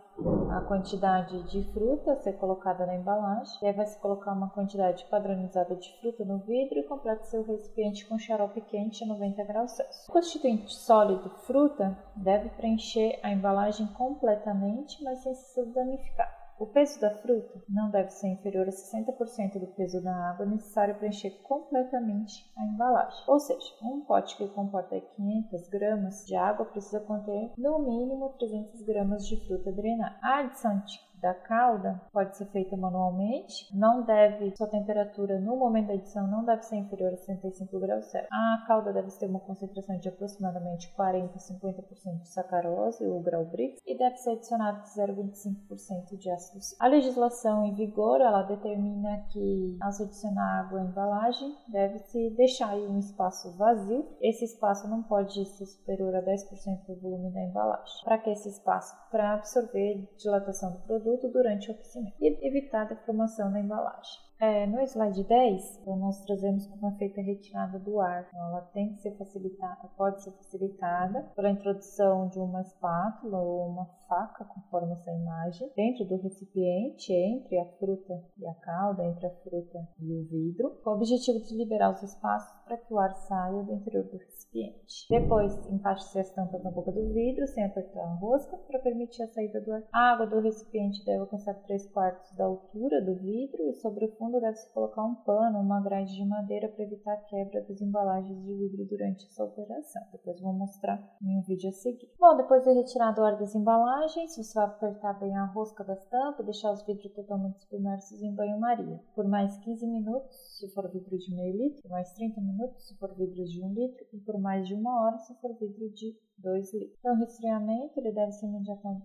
a 0.51 0.59
quantidade 0.67 1.41
de 1.43 1.63
fruta 1.71 2.17
ser 2.17 2.33
colocada 2.33 2.85
na 2.85 2.97
embalagem. 2.97 3.57
E 3.61 3.67
aí 3.67 3.71
vai 3.71 3.85
se 3.85 3.97
colocar 3.99 4.33
uma 4.33 4.49
quantidade 4.49 5.05
padronizada 5.05 5.73
de 5.73 5.89
fruta 6.01 6.25
no 6.25 6.39
vidro 6.39 6.79
e 6.79 6.83
completa 6.83 7.23
seu 7.23 7.45
recipiente 7.45 8.05
com 8.05 8.19
xarope 8.19 8.59
quente 8.59 9.05
a 9.05 9.07
90 9.07 9.41
graus 9.45 9.71
Celsius. 9.71 10.09
O 10.09 10.11
constituinte 10.11 10.73
sólido 10.73 11.29
fruta 11.29 11.97
deve 12.13 12.49
preencher 12.49 13.21
a 13.23 13.31
embalagem 13.31 13.87
completamente, 13.93 15.01
mas 15.01 15.19
sem 15.19 15.33
se 15.33 15.65
danificar. 15.67 16.48
O 16.59 16.65
peso 16.65 16.99
da 16.99 17.09
fruta 17.09 17.63
não 17.69 17.89
deve 17.89 18.09
ser 18.09 18.27
inferior 18.27 18.67
a 18.67 18.71
60% 18.71 19.59
do 19.61 19.67
peso 19.67 20.03
da 20.03 20.13
água 20.29 20.45
necessário 20.45 20.93
para 20.95 21.07
encher 21.07 21.41
completamente 21.43 22.51
a 22.57 22.65
embalagem. 22.65 23.23
Ou 23.27 23.39
seja, 23.39 23.73
um 23.81 24.01
pote 24.01 24.35
que 24.35 24.45
comporta 24.49 24.99
500 24.99 25.69
gramas 25.69 26.25
de 26.25 26.35
água 26.35 26.65
precisa 26.65 26.99
conter 26.99 27.53
no 27.57 27.79
mínimo 27.79 28.35
300 28.37 28.81
gramas 28.81 29.25
de 29.25 29.37
fruta 29.47 29.71
drenada. 29.71 30.17
A 30.21 30.39
adição 30.39 30.79
de 30.79 30.99
da 31.21 31.33
calda 31.33 32.01
pode 32.11 32.35
ser 32.37 32.45
feita 32.47 32.75
manualmente, 32.75 33.65
não 33.73 34.03
deve, 34.03 34.55
sua 34.55 34.67
temperatura 34.67 35.39
no 35.39 35.55
momento 35.55 35.87
da 35.87 35.95
edição 35.95 36.27
não 36.27 36.43
deve 36.43 36.63
ser 36.63 36.77
inferior 36.77 37.13
a 37.13 37.17
65 37.17 37.79
graus 37.79 38.05
Celsius. 38.05 38.31
A 38.31 38.63
calda 38.67 38.93
deve 38.93 39.11
ter 39.11 39.27
uma 39.27 39.39
concentração 39.39 39.97
de 39.97 40.09
aproximadamente 40.09 40.91
40 40.93 41.33
a 41.35 41.37
50% 41.37 42.21
de 42.21 42.29
sacarose 42.29 43.05
ou 43.05 43.21
grau 43.21 43.45
Brix 43.45 43.79
e 43.85 43.97
deve 43.97 44.17
ser 44.17 44.31
adicionado 44.31 44.83
0,25% 44.83 46.17
de 46.17 46.29
ácido 46.29 46.61
cítrico. 46.61 46.83
A 46.83 46.87
legislação 46.87 47.65
em 47.65 47.73
vigor, 47.73 48.21
ela 48.21 48.43
determina 48.43 49.25
que 49.31 49.77
ao 49.81 49.91
se 49.91 50.03
adicionar 50.03 50.61
água 50.61 50.79
à 50.79 50.83
embalagem, 50.83 51.55
deve-se 51.67 52.29
deixar 52.31 52.75
um 52.75 52.99
espaço 52.99 53.55
vazio. 53.57 54.05
Esse 54.21 54.45
espaço 54.45 54.87
não 54.87 55.03
pode 55.03 55.45
ser 55.45 55.65
superior 55.65 56.15
a 56.15 56.21
10% 56.21 56.85
do 56.87 57.01
volume 57.01 57.31
da 57.31 57.41
embalagem. 57.41 58.03
Para 58.03 58.17
que 58.17 58.29
esse 58.29 58.49
espaço? 58.49 58.95
Para 59.11 59.33
absorver 59.33 60.07
dilatação 60.17 60.71
do 60.73 60.79
produto 60.79 61.08
produto 61.09 61.29
durante 61.29 61.69
o 61.69 61.73
aquecimento 61.73 62.15
e 62.21 62.47
evitar 62.47 62.81
a 62.81 62.89
deformação 62.93 63.51
da 63.51 63.59
embalagem. 63.59 64.28
É, 64.41 64.65
no 64.65 64.79
slide 64.81 65.21
10, 65.21 65.79
então 65.81 65.97
nós 65.97 66.23
trazemos 66.23 66.65
como 66.67 66.87
é 66.87 66.97
feita 66.97 67.19
a 67.19 67.23
retirada 67.23 67.77
do 67.77 67.99
ar. 67.99 68.25
Então, 68.29 68.47
ela 68.47 68.61
tem 68.73 68.93
que 68.93 69.01
ser 69.01 69.11
facilitada, 69.17 69.89
pode 69.97 70.23
ser 70.23 70.31
facilitada 70.31 71.23
pela 71.35 71.49
introdução 71.49 72.29
de 72.29 72.39
uma 72.39 72.61
espátula 72.61 73.37
ou 73.37 73.67
uma 73.67 73.85
faca, 74.07 74.45
conforme 74.45 74.93
essa 74.93 75.11
imagem, 75.11 75.69
dentro 75.75 76.05
do 76.05 76.15
recipiente, 76.21 77.11
entre 77.11 77.59
a 77.59 77.65
fruta 77.77 78.23
e 78.37 78.47
a 78.47 78.53
calda, 78.53 79.03
entre 79.03 79.27
a 79.27 79.35
fruta 79.43 79.87
e 79.99 80.13
o 80.13 80.23
vidro, 80.23 80.69
com 80.85 80.91
o 80.91 80.93
objetivo 80.93 81.39
de 81.39 81.57
liberar 81.57 81.91
os 81.91 82.01
espaços 82.01 82.63
para 82.63 82.77
que 82.77 82.93
o 82.93 82.97
ar 82.97 83.13
saia 83.15 83.61
do 83.63 83.73
interior 83.73 84.05
do 84.05 84.17
recipiente. 84.17 85.05
Depois, 85.09 85.53
encaixe-se 85.69 86.17
as 86.17 86.31
tampas 86.31 86.63
na 86.63 86.71
boca 86.71 86.91
do 86.93 87.13
vidro, 87.13 87.45
sem 87.47 87.65
apertar 87.65 88.03
a 88.03 88.15
rosca, 88.15 88.57
para 88.57 88.79
permitir 88.79 89.23
a 89.23 89.27
saída 89.27 89.59
do 89.59 89.73
ar. 89.73 89.83
A 89.91 90.13
água 90.13 90.27
do 90.27 90.39
recipiente 90.39 91.03
deve 91.05 91.19
alcançar 91.19 91.55
3 91.55 91.87
quartos 91.91 92.31
da 92.37 92.45
altura 92.45 93.01
do 93.01 93.15
vidro 93.15 93.69
e 93.69 93.73
sobre 93.73 94.05
o 94.05 94.15
fundo 94.15 94.28
fundo 94.29 94.39
deve-se 94.39 94.71
colocar 94.71 95.03
um 95.03 95.15
pano, 95.15 95.59
uma 95.59 95.81
grade 95.81 96.15
de 96.15 96.25
madeira 96.25 96.69
para 96.69 96.83
evitar 96.83 97.13
a 97.13 97.17
quebra 97.17 97.61
das 97.61 97.81
embalagens 97.81 98.41
de 98.43 98.53
vidro 98.53 98.85
durante 98.85 99.25
essa 99.25 99.43
operação. 99.43 100.01
Depois 100.11 100.39
vou 100.39 100.53
mostrar 100.53 101.01
em 101.21 101.37
um 101.37 101.41
vídeo 101.41 101.69
a 101.69 101.73
seguir. 101.73 102.09
Bom, 102.19 102.37
depois 102.37 102.63
de 102.63 102.71
retirado 102.71 103.21
o 103.21 103.25
ar 103.25 103.37
das 103.37 103.55
embalagens, 103.55 104.35
você 104.35 104.53
vai 104.53 104.65
apertar 104.65 105.19
bem 105.19 105.35
a 105.35 105.45
rosca 105.45 105.83
das 105.83 106.05
tampas 106.05 106.41
e 106.41 106.43
deixar 106.43 106.71
os 106.71 106.85
vidros 106.85 107.11
totalmente 107.13 107.59
submersos 107.63 108.21
em 108.21 108.33
banho-maria. 108.33 108.99
Por 109.15 109.27
mais 109.27 109.57
15 109.57 109.87
minutos, 109.87 110.37
se 110.59 110.69
for 110.73 110.89
vidro 110.91 111.17
de 111.17 111.35
meio 111.35 111.57
litro, 111.57 111.89
mais 111.89 112.13
30 112.13 112.39
minutos, 112.41 112.87
se 112.87 112.95
for 112.97 113.13
vidro 113.15 113.43
de 113.43 113.63
um 113.63 113.73
litro, 113.73 114.05
e 114.13 114.19
por 114.19 114.39
mais 114.39 114.67
de 114.67 114.75
uma 114.75 115.03
hora, 115.03 115.17
se 115.19 115.33
for 115.41 115.53
vidro 115.57 115.89
de 115.89 116.15
2 116.41 116.73
litros. 116.73 116.97
Então, 116.99 117.13
o 117.13 117.19
resfriamento 117.19 117.99
ele 117.99 118.11
deve 118.11 118.31
ser, 118.31 118.47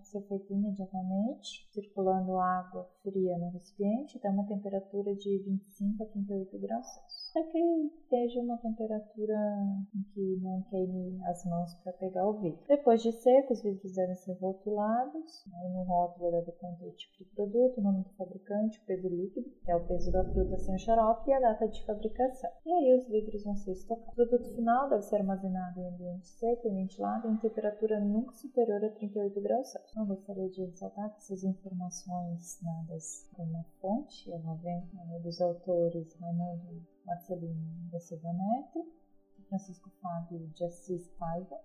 ser, 0.03 0.21
feito 0.21 0.53
imediatamente, 0.53 1.67
circulando 1.71 2.37
água 2.37 2.89
fria 3.01 3.37
no 3.37 3.49
recipiente 3.49 4.17
até 4.17 4.29
uma 4.29 4.47
temperatura 4.47 5.15
de 5.15 5.37
25 5.39 6.03
a 6.03 6.05
38 6.07 6.59
graus 6.59 6.85
Celsius. 6.85 7.25
Até 7.35 7.43
que 7.51 7.59
esteja 8.01 8.39
uma 8.39 8.57
temperatura 8.57 9.35
em 9.93 10.03
que 10.13 10.39
não 10.41 10.61
queime 10.69 11.19
as 11.25 11.43
mãos 11.45 11.73
para 11.83 11.91
pegar 11.93 12.25
o 12.27 12.39
vidro. 12.39 12.59
Depois 12.67 13.01
de 13.01 13.11
seco, 13.11 13.53
os 13.53 13.61
vidros 13.61 13.93
devem 13.93 14.15
ser 14.15 14.33
rotulados. 14.39 15.45
No 15.73 15.83
rótulo 15.83 16.31
deve 16.31 16.51
conter 16.53 16.87
o 16.87 16.91
tipo 16.93 17.17
de 17.17 17.25
produto, 17.35 17.77
o 17.77 17.81
nome 17.81 18.03
do 18.03 18.09
fabricante, 18.11 18.79
o 18.79 18.85
peso 18.85 19.09
líquido, 19.09 19.49
que 19.63 19.71
é 19.71 19.75
o 19.75 19.85
peso 19.85 20.11
da 20.11 20.23
fruta 20.23 20.57
sem 20.59 20.77
xarope, 20.77 21.29
e 21.29 21.33
a 21.33 21.39
data 21.39 21.67
de 21.67 21.85
fabricação. 21.85 22.49
E 22.65 22.71
aí 22.71 22.97
os 22.97 23.07
vidros 23.07 23.43
vão 23.43 23.55
ser 23.55 23.71
estocados. 23.73 24.13
O 24.13 24.15
produto 24.15 24.55
final 24.55 24.89
deve 24.89 25.01
ser 25.01 25.17
armazenado 25.17 25.79
em 25.79 25.87
ambiente 25.87 26.27
seco 26.27 26.67
e 26.67 26.71
ventilado 26.71 27.24
em 27.27 27.37
temperatura 27.37 27.99
nunca 27.99 28.33
superior 28.33 28.83
a 28.83 28.89
38 28.89 29.41
graus 29.41 29.69
Celsius. 29.69 29.95
Eu 29.95 30.05
gostaria 30.05 30.49
de 30.49 30.65
ressaltar 30.65 31.09
que 31.11 31.17
essas 31.17 31.43
informações 31.43 32.59
dadas 32.61 33.29
como 33.33 33.65
fonte, 33.81 34.31
ela 34.31 34.55
vem 34.55 34.87
né, 34.93 35.19
dos 35.19 35.41
autores 35.41 36.13
Raimundo 36.19 36.85
Marcelino 37.05 37.89
da 37.91 37.99
Silva 37.99 38.31
Neto, 38.33 38.85
Francisco 39.49 39.91
Fábio 40.01 40.47
de 40.49 40.65
Assis 40.65 41.07
Paiva, 41.19 41.59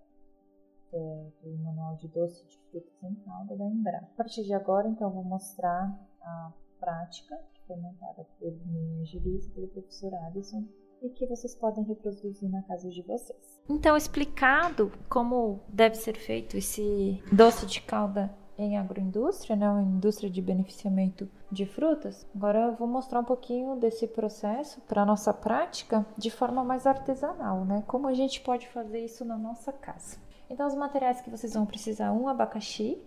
é 0.93 1.31
do 1.41 1.57
Manual 1.59 1.95
de 1.95 2.07
Doce 2.09 2.45
de 2.45 2.57
Frutas 2.69 3.03
em 3.03 3.15
Calda 3.15 3.55
da 3.55 3.65
Embrapa. 3.65 4.05
A 4.05 4.17
partir 4.17 4.43
de 4.43 4.53
agora, 4.53 4.87
então, 4.87 5.09
vou 5.09 5.23
mostrar 5.23 5.97
a 6.21 6.53
prática 6.79 7.37
que 7.53 7.65
foi 7.65 7.77
montada 7.77 8.25
por 8.39 8.51
mim, 8.67 8.99
Angelisa, 9.01 9.53
pelo 9.53 9.69
professor 9.69 10.13
Alisson, 10.25 10.67
e 11.01 11.09
que 11.09 11.25
vocês 11.25 11.55
podem 11.55 11.83
reproduzir 11.83 12.49
na 12.49 12.61
casa 12.63 12.89
de 12.89 13.01
vocês. 13.01 13.59
Então, 13.69 13.97
explicado 13.97 14.91
como 15.09 15.61
deve 15.67 15.95
ser 15.95 16.15
feito 16.15 16.57
esse 16.57 17.21
doce 17.31 17.65
de 17.65 17.81
calda 17.81 18.33
em 18.57 18.77
agroindústria, 18.77 19.55
né, 19.55 19.67
uma 19.67 19.81
indústria 19.81 20.29
de 20.29 20.41
beneficiamento 20.41 21.27
de 21.51 21.65
frutas. 21.65 22.27
Agora 22.35 22.67
eu 22.67 22.75
vou 22.75 22.87
mostrar 22.87 23.19
um 23.19 23.23
pouquinho 23.23 23.75
desse 23.75 24.07
processo 24.07 24.79
para 24.81 25.05
nossa 25.05 25.33
prática 25.33 26.05
de 26.17 26.29
forma 26.29 26.63
mais 26.63 26.85
artesanal, 26.85 27.65
né? 27.65 27.83
Como 27.87 28.07
a 28.07 28.13
gente 28.13 28.39
pode 28.41 28.67
fazer 28.67 29.03
isso 29.03 29.25
na 29.25 29.37
nossa 29.37 29.73
casa. 29.73 30.17
Então 30.49 30.67
os 30.67 30.75
materiais 30.75 31.21
que 31.21 31.29
vocês 31.29 31.53
vão 31.53 31.65
precisar, 31.65 32.11
um 32.11 32.27
abacaxi. 32.27 33.01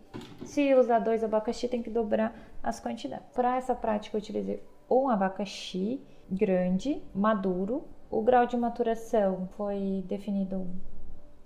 Se 0.45 0.75
usar 0.75 0.99
dois 0.99 1.23
abacaxi, 1.23 1.69
tem 1.69 1.83
que 1.83 1.91
dobrar 1.91 2.35
as 2.63 2.81
quantidades. 2.81 3.27
Para 3.33 3.57
essa 3.57 3.75
prática 3.75 4.17
eu 4.17 4.21
utilizei 4.21 4.63
um 4.91 5.09
abacaxi 5.09 6.01
grande, 6.31 7.02
maduro. 7.14 7.85
O 8.11 8.23
grau 8.23 8.47
de 8.47 8.57
maturação 8.57 9.49
foi 9.57 10.04
definido 10.07 10.66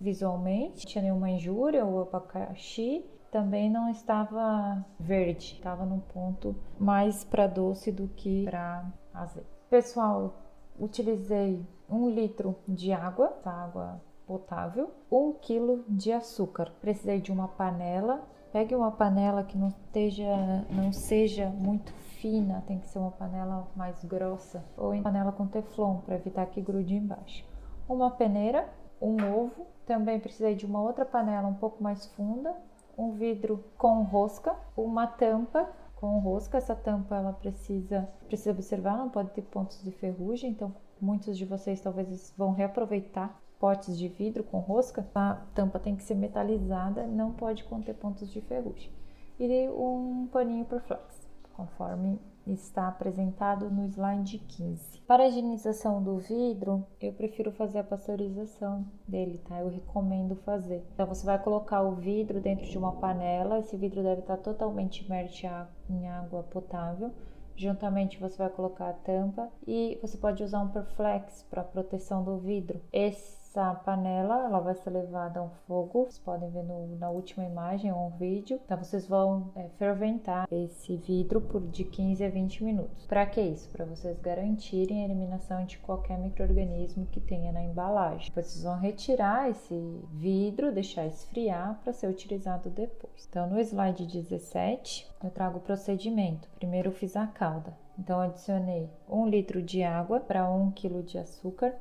visualmente, 0.00 0.84
não 0.84 0.90
tinha 0.90 1.02
nenhuma 1.02 1.30
injúria, 1.30 1.84
o 1.84 2.00
abacaxi 2.00 3.04
também 3.30 3.70
não 3.70 3.90
estava 3.90 4.84
verde, 4.98 5.54
estava 5.56 5.84
num 5.84 6.00
ponto 6.00 6.56
mais 6.78 7.24
para 7.24 7.46
doce 7.46 7.92
do 7.92 8.08
que 8.08 8.44
para 8.44 8.86
azeite. 9.12 9.48
Pessoal, 9.68 10.34
utilizei 10.78 11.64
um 11.88 12.08
litro 12.08 12.56
de 12.66 12.92
água, 12.92 13.28
tá? 13.28 13.50
água 13.50 14.00
potável, 14.26 14.92
um 15.10 15.32
quilo 15.32 15.84
de 15.88 16.12
açúcar. 16.12 16.72
Precisei 16.80 17.20
de 17.20 17.32
uma 17.32 17.48
panela. 17.48 18.22
Pegue 18.52 18.74
uma 18.74 18.90
panela 18.90 19.42
que 19.42 19.58
não 19.58 19.68
esteja, 19.68 20.64
não 20.70 20.92
seja 20.92 21.48
muito 21.48 21.92
fina, 22.20 22.62
tem 22.66 22.78
que 22.78 22.86
ser 22.88 22.98
uma 22.98 23.10
panela 23.10 23.68
mais 23.74 24.04
grossa 24.04 24.64
ou 24.76 24.94
em 24.94 25.02
panela 25.02 25.32
com 25.32 25.46
teflon 25.46 25.98
para 25.98 26.16
evitar 26.16 26.46
que 26.46 26.60
grude 26.60 26.94
embaixo. 26.94 27.44
Uma 27.88 28.10
peneira, 28.10 28.68
um 29.00 29.16
ovo. 29.34 29.66
Também 29.86 30.20
precisei 30.20 30.54
de 30.54 30.66
uma 30.66 30.82
outra 30.82 31.06
panela 31.06 31.48
um 31.48 31.54
pouco 31.54 31.82
mais 31.82 32.06
funda, 32.08 32.54
um 32.96 33.12
vidro 33.12 33.64
com 33.78 34.02
rosca, 34.02 34.54
uma 34.76 35.06
tampa 35.06 35.68
com 35.96 36.18
rosca. 36.18 36.58
Essa 36.58 36.76
tampa 36.76 37.16
ela 37.16 37.32
precisa 37.32 38.08
precisa 38.26 38.50
observar, 38.50 38.98
não 38.98 39.08
pode 39.08 39.30
ter 39.30 39.42
pontos 39.42 39.82
de 39.82 39.90
ferrugem, 39.90 40.50
então 40.50 40.74
muitos 41.00 41.38
de 41.38 41.46
vocês 41.46 41.80
talvez 41.80 42.34
vão 42.36 42.52
reaproveitar 42.52 43.40
potes 43.58 43.96
de 43.96 44.08
vidro 44.08 44.44
com 44.44 44.58
rosca. 44.58 45.08
A 45.14 45.40
tampa 45.54 45.78
tem 45.78 45.96
que 45.96 46.02
ser 46.02 46.14
metalizada, 46.14 47.06
não 47.06 47.32
pode 47.32 47.64
conter 47.64 47.94
pontos 47.94 48.28
de 48.30 48.40
ferrugem. 48.42 48.90
E 49.38 49.68
um 49.68 50.28
paninho 50.32 50.64
por 50.64 50.80
flex, 50.80 51.17
conforme 51.58 52.20
está 52.46 52.86
apresentado 52.86 53.68
no 53.68 53.84
slide 53.86 54.38
15. 54.38 55.00
Para 55.00 55.24
a 55.24 55.26
higienização 55.26 56.00
do 56.00 56.16
vidro, 56.18 56.86
eu 57.00 57.12
prefiro 57.12 57.50
fazer 57.50 57.80
a 57.80 57.84
pasteurização 57.84 58.86
dele, 59.06 59.38
tá? 59.48 59.58
Eu 59.60 59.68
recomendo 59.68 60.36
fazer. 60.36 60.86
Então 60.94 61.04
você 61.06 61.26
vai 61.26 61.36
colocar 61.42 61.82
o 61.82 61.96
vidro 61.96 62.40
dentro 62.40 62.64
de 62.64 62.78
uma 62.78 62.92
panela, 62.92 63.58
esse 63.58 63.76
vidro 63.76 64.04
deve 64.04 64.20
estar 64.20 64.36
totalmente 64.36 65.04
imerso 65.04 65.46
em 65.90 66.08
água 66.08 66.44
potável. 66.44 67.12
Juntamente 67.56 68.20
você 68.20 68.38
vai 68.38 68.48
colocar 68.50 68.90
a 68.90 68.92
tampa 68.92 69.50
e 69.66 69.98
você 70.00 70.16
pode 70.16 70.44
usar 70.44 70.60
um 70.60 70.68
Perflex 70.68 71.44
para 71.50 71.64
proteção 71.64 72.22
do 72.22 72.38
vidro. 72.38 72.80
Esse 72.92 73.37
essa 73.58 73.74
panela 73.74 74.44
ela 74.44 74.60
vai 74.60 74.74
ser 74.74 74.90
levada 74.90 75.40
a 75.40 75.42
um 75.42 75.50
fogo, 75.66 76.04
vocês 76.04 76.18
podem 76.18 76.48
ver 76.50 76.62
no, 76.62 76.96
na 76.96 77.10
última 77.10 77.44
imagem 77.44 77.92
ou 77.92 78.06
um 78.06 78.10
vídeo. 78.10 78.60
Então 78.64 78.78
vocês 78.78 79.06
vão 79.08 79.50
é, 79.56 79.68
ferventar 79.76 80.46
esse 80.50 80.96
vidro 80.96 81.40
por 81.40 81.60
de 81.60 81.82
15 81.82 82.24
a 82.24 82.30
20 82.30 82.62
minutos. 82.62 83.06
Para 83.06 83.26
que 83.26 83.40
isso? 83.40 83.68
Para 83.70 83.84
vocês 83.84 84.18
garantirem 84.20 85.02
a 85.02 85.04
eliminação 85.06 85.64
de 85.64 85.76
qualquer 85.78 86.18
microorganismo 86.18 87.06
que 87.06 87.20
tenha 87.20 87.50
na 87.50 87.64
embalagem. 87.64 88.30
Vocês 88.32 88.62
vão 88.62 88.78
retirar 88.78 89.50
esse 89.50 89.74
vidro, 90.12 90.72
deixar 90.72 91.06
esfriar 91.06 91.80
para 91.82 91.92
ser 91.92 92.06
utilizado 92.06 92.70
depois. 92.70 93.26
Então 93.28 93.48
no 93.48 93.58
slide 93.58 94.06
17 94.06 95.10
eu 95.24 95.30
trago 95.30 95.58
o 95.58 95.62
procedimento. 95.62 96.48
Primeiro 96.54 96.90
eu 96.90 96.92
fiz 96.94 97.16
a 97.16 97.26
calda. 97.26 97.76
Então 97.98 98.20
adicionei 98.20 98.88
1 99.08 99.26
litro 99.26 99.60
de 99.60 99.82
água 99.82 100.20
para 100.20 100.48
1 100.48 100.70
kg 100.70 101.02
de 101.02 101.18
açúcar 101.18 101.74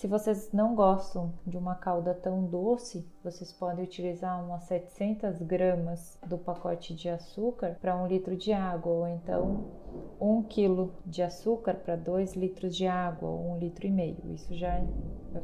se 0.00 0.06
vocês 0.06 0.50
não 0.50 0.74
gostam 0.74 1.30
de 1.46 1.58
uma 1.58 1.74
calda 1.74 2.14
tão 2.14 2.42
doce, 2.46 3.06
vocês 3.22 3.52
podem 3.52 3.84
utilizar 3.84 4.42
umas 4.42 4.62
700 4.62 5.42
gramas 5.42 6.18
do 6.26 6.38
pacote 6.38 6.94
de 6.94 7.10
açúcar 7.10 7.76
para 7.82 7.94
um 7.94 8.06
litro 8.06 8.34
de 8.34 8.50
água, 8.50 8.90
ou 8.90 9.06
então 9.06 9.66
um 10.18 10.42
quilo 10.42 10.94
de 11.04 11.22
açúcar 11.22 11.74
para 11.74 11.96
2 11.96 12.34
litros 12.34 12.74
de 12.74 12.86
água, 12.86 13.28
ou 13.28 13.50
um 13.50 13.58
litro 13.58 13.86
e 13.86 13.90
meio. 13.90 14.16
Isso 14.32 14.54
já 14.54 14.82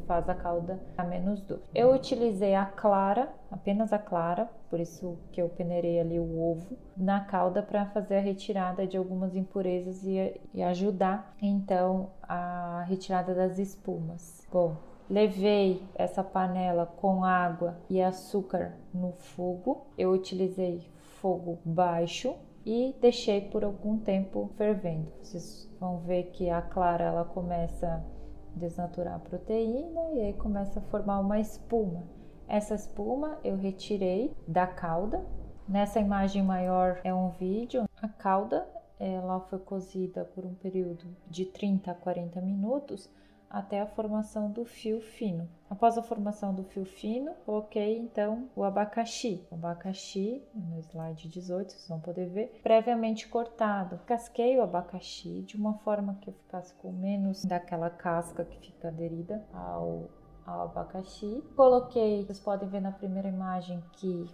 faz 0.07 0.27
a 0.27 0.35
calda 0.35 0.81
a 0.97 1.05
menos 1.05 1.43
doce. 1.43 1.63
Eu 1.75 1.93
utilizei 1.93 2.55
a 2.55 2.65
clara, 2.65 3.29
apenas 3.51 3.93
a 3.93 3.99
clara, 3.99 4.49
por 4.71 4.81
isso 4.81 5.19
que 5.33 5.41
eu 5.41 5.51
peneirei 5.51 6.01
ali 6.01 6.19
o 6.19 6.41
ovo 6.41 6.77
na 6.97 7.21
calda 7.21 7.63
para 7.63 7.85
fazer 7.87 8.17
a 8.17 8.21
retirada 8.21 8.87
de 8.87 8.97
algumas 8.97 9.37
impurezas 9.37 10.03
e, 10.05 10.41
e 10.55 10.63
ajudar 10.63 11.37
então 11.43 12.11
a 12.23 12.66
retirada 12.87 13.35
das 13.35 13.59
espumas. 13.59 14.47
Bom, 14.53 14.77
Levei 15.09 15.89
essa 15.95 16.23
panela 16.25 16.85
com 16.85 17.23
água 17.23 17.79
e 17.89 18.03
açúcar 18.03 18.75
no 18.93 19.13
fogo. 19.13 19.87
Eu 19.97 20.11
utilizei 20.11 20.91
fogo 21.21 21.61
baixo 21.65 22.35
e 22.65 22.93
deixei 23.01 23.41
por 23.41 23.63
algum 23.63 23.99
tempo 23.99 24.51
fervendo. 24.57 25.13
Vocês 25.23 25.71
vão 25.79 25.99
ver 25.99 26.25
que 26.33 26.51
a 26.51 26.61
clara 26.61 27.05
ela 27.05 27.25
começa 27.25 27.87
a 27.87 28.59
desnaturar 28.59 29.15
a 29.15 29.19
proteína 29.21 30.11
e 30.15 30.23
aí 30.23 30.33
começa 30.33 30.81
a 30.81 30.83
formar 30.83 31.21
uma 31.21 31.39
espuma. 31.39 32.03
Essa 32.49 32.75
espuma 32.75 33.39
eu 33.45 33.57
retirei 33.57 34.35
da 34.47 34.67
calda. 34.67 35.25
Nessa 35.69 36.01
imagem 36.01 36.43
maior 36.43 37.01
é 37.05 37.15
um 37.15 37.31
vídeo. 37.31 37.89
A 38.03 38.09
calda 38.09 38.67
ela 38.99 39.41
foi 39.41 39.59
cozida 39.59 40.25
por 40.25 40.45
um 40.45 40.55
período 40.55 41.05
de 41.29 41.45
30 41.45 41.91
a 41.91 41.95
40 41.95 42.41
minutos 42.41 43.11
até 43.49 43.81
a 43.81 43.87
formação 43.87 44.51
do 44.51 44.65
fio 44.65 45.01
fino. 45.01 45.49
Após 45.71 45.97
a 45.97 46.03
formação 46.03 46.55
do 46.55 46.65
fio 46.65 46.85
fino, 46.85 47.33
coloquei 47.45 47.97
então 47.97 48.49
o 48.55 48.63
abacaxi. 48.63 49.47
O 49.51 49.55
abacaxi, 49.55 50.43
no 50.55 50.79
slide 50.81 51.29
18, 51.29 51.73
vocês 51.73 51.89
vão 51.89 52.01
poder 52.01 52.27
ver, 52.29 52.61
previamente 52.63 53.29
cortado. 53.29 54.01
Casquei 54.07 54.57
o 54.59 54.63
abacaxi 54.63 55.43
de 55.43 55.57
uma 55.57 55.75
forma 55.79 56.19
que 56.21 56.33
ficasse 56.33 56.75
com 56.75 56.93
menos 56.93 57.45
daquela 57.45 57.91
casca 57.91 58.45
que 58.45 58.59
fica 58.59 58.89
aderida 58.89 59.45
ao, 59.53 60.09
ao 60.45 60.63
abacaxi. 60.63 61.43
Coloquei, 61.57 62.25
vocês 62.25 62.41
podem 62.41 62.69
ver 62.69 62.81
na 62.81 62.93
primeira 62.93 63.29
imagem 63.29 63.83
que 63.93 64.27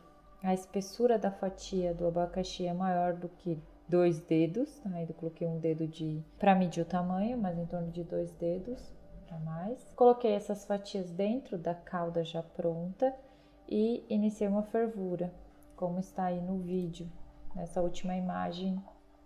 a 0.42 0.52
espessura 0.52 1.18
da 1.18 1.30
fatia 1.30 1.94
do 1.94 2.06
abacaxi 2.06 2.66
é 2.66 2.74
maior 2.74 3.14
do 3.14 3.28
que 3.28 3.62
dois 3.88 4.20
dedos, 4.20 4.78
tá? 4.80 5.02
eu 5.02 5.14
coloquei 5.14 5.46
um 5.46 5.58
dedo 5.58 5.86
de 5.86 6.22
para 6.38 6.54
medir 6.54 6.82
o 6.82 6.86
tamanho, 6.86 7.36
mas 7.38 7.58
em 7.58 7.66
torno 7.66 7.90
de 7.90 8.02
dois 8.04 8.32
dedos 8.32 8.92
para 9.26 9.38
mais. 9.38 9.92
Coloquei 9.94 10.32
essas 10.32 10.64
fatias 10.64 11.10
dentro 11.10 11.58
da 11.58 11.74
calda 11.74 12.24
já 12.24 12.42
pronta 12.42 13.14
e 13.68 14.04
iniciei 14.08 14.48
uma 14.48 14.62
fervura, 14.62 15.32
como 15.76 15.98
está 15.98 16.26
aí 16.26 16.40
no 16.40 16.58
vídeo, 16.58 17.10
nessa 17.54 17.80
última 17.80 18.14
imagem 18.16 18.82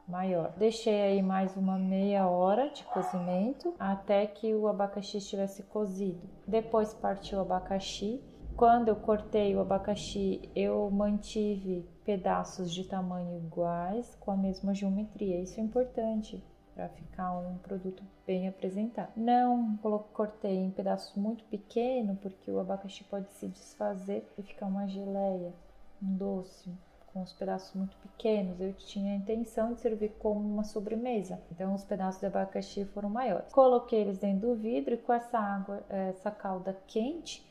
maior. 0.06 0.52
Deixei 0.56 1.02
aí 1.02 1.22
mais 1.22 1.56
uma 1.56 1.78
meia 1.78 2.28
hora 2.28 2.70
de 2.70 2.84
cozimento 2.84 3.74
até 3.78 4.26
que 4.26 4.54
o 4.54 4.68
abacaxi 4.68 5.18
estivesse 5.18 5.62
cozido. 5.64 6.28
Depois 6.46 6.94
parti 6.94 7.34
o 7.34 7.40
abacaxi 7.40 8.22
Quando 8.56 8.88
eu 8.88 8.96
cortei 8.96 9.54
o 9.54 9.60
abacaxi, 9.60 10.48
eu 10.54 10.90
mantive 10.90 11.86
pedaços 12.06 12.72
de 12.72 12.84
tamanho 12.84 13.36
iguais 13.36 14.14
com 14.20 14.30
a 14.30 14.36
mesma 14.36 14.72
geometria. 14.72 15.42
Isso 15.42 15.58
é 15.58 15.62
importante 15.62 16.42
para 16.72 16.88
ficar 16.88 17.36
um 17.36 17.58
produto 17.58 18.04
bem 18.24 18.46
apresentado. 18.46 19.10
Não 19.16 19.76
cortei 20.12 20.56
em 20.56 20.70
pedaços 20.70 21.16
muito 21.16 21.42
pequenos, 21.44 22.18
porque 22.20 22.50
o 22.50 22.60
abacaxi 22.60 23.02
pode 23.04 23.32
se 23.32 23.48
desfazer 23.48 24.24
e 24.38 24.42
ficar 24.42 24.66
uma 24.66 24.86
geleia, 24.86 25.52
um 26.00 26.16
doce 26.16 26.70
com 27.12 27.22
os 27.22 27.32
pedaços 27.32 27.74
muito 27.74 27.96
pequenos. 27.96 28.60
Eu 28.60 28.72
tinha 28.74 29.14
a 29.14 29.16
intenção 29.16 29.72
de 29.72 29.80
servir 29.80 30.10
como 30.20 30.38
uma 30.38 30.64
sobremesa, 30.64 31.40
então 31.50 31.74
os 31.74 31.82
pedaços 31.82 32.20
de 32.20 32.26
abacaxi 32.26 32.84
foram 32.84 33.08
maiores. 33.10 33.52
Coloquei 33.52 34.02
eles 34.02 34.18
dentro 34.18 34.48
do 34.48 34.54
vidro 34.54 34.94
e 34.94 34.98
com 34.98 35.12
essa 35.12 35.38
água, 35.38 35.82
essa 35.88 36.30
calda 36.30 36.78
quente, 36.86 37.44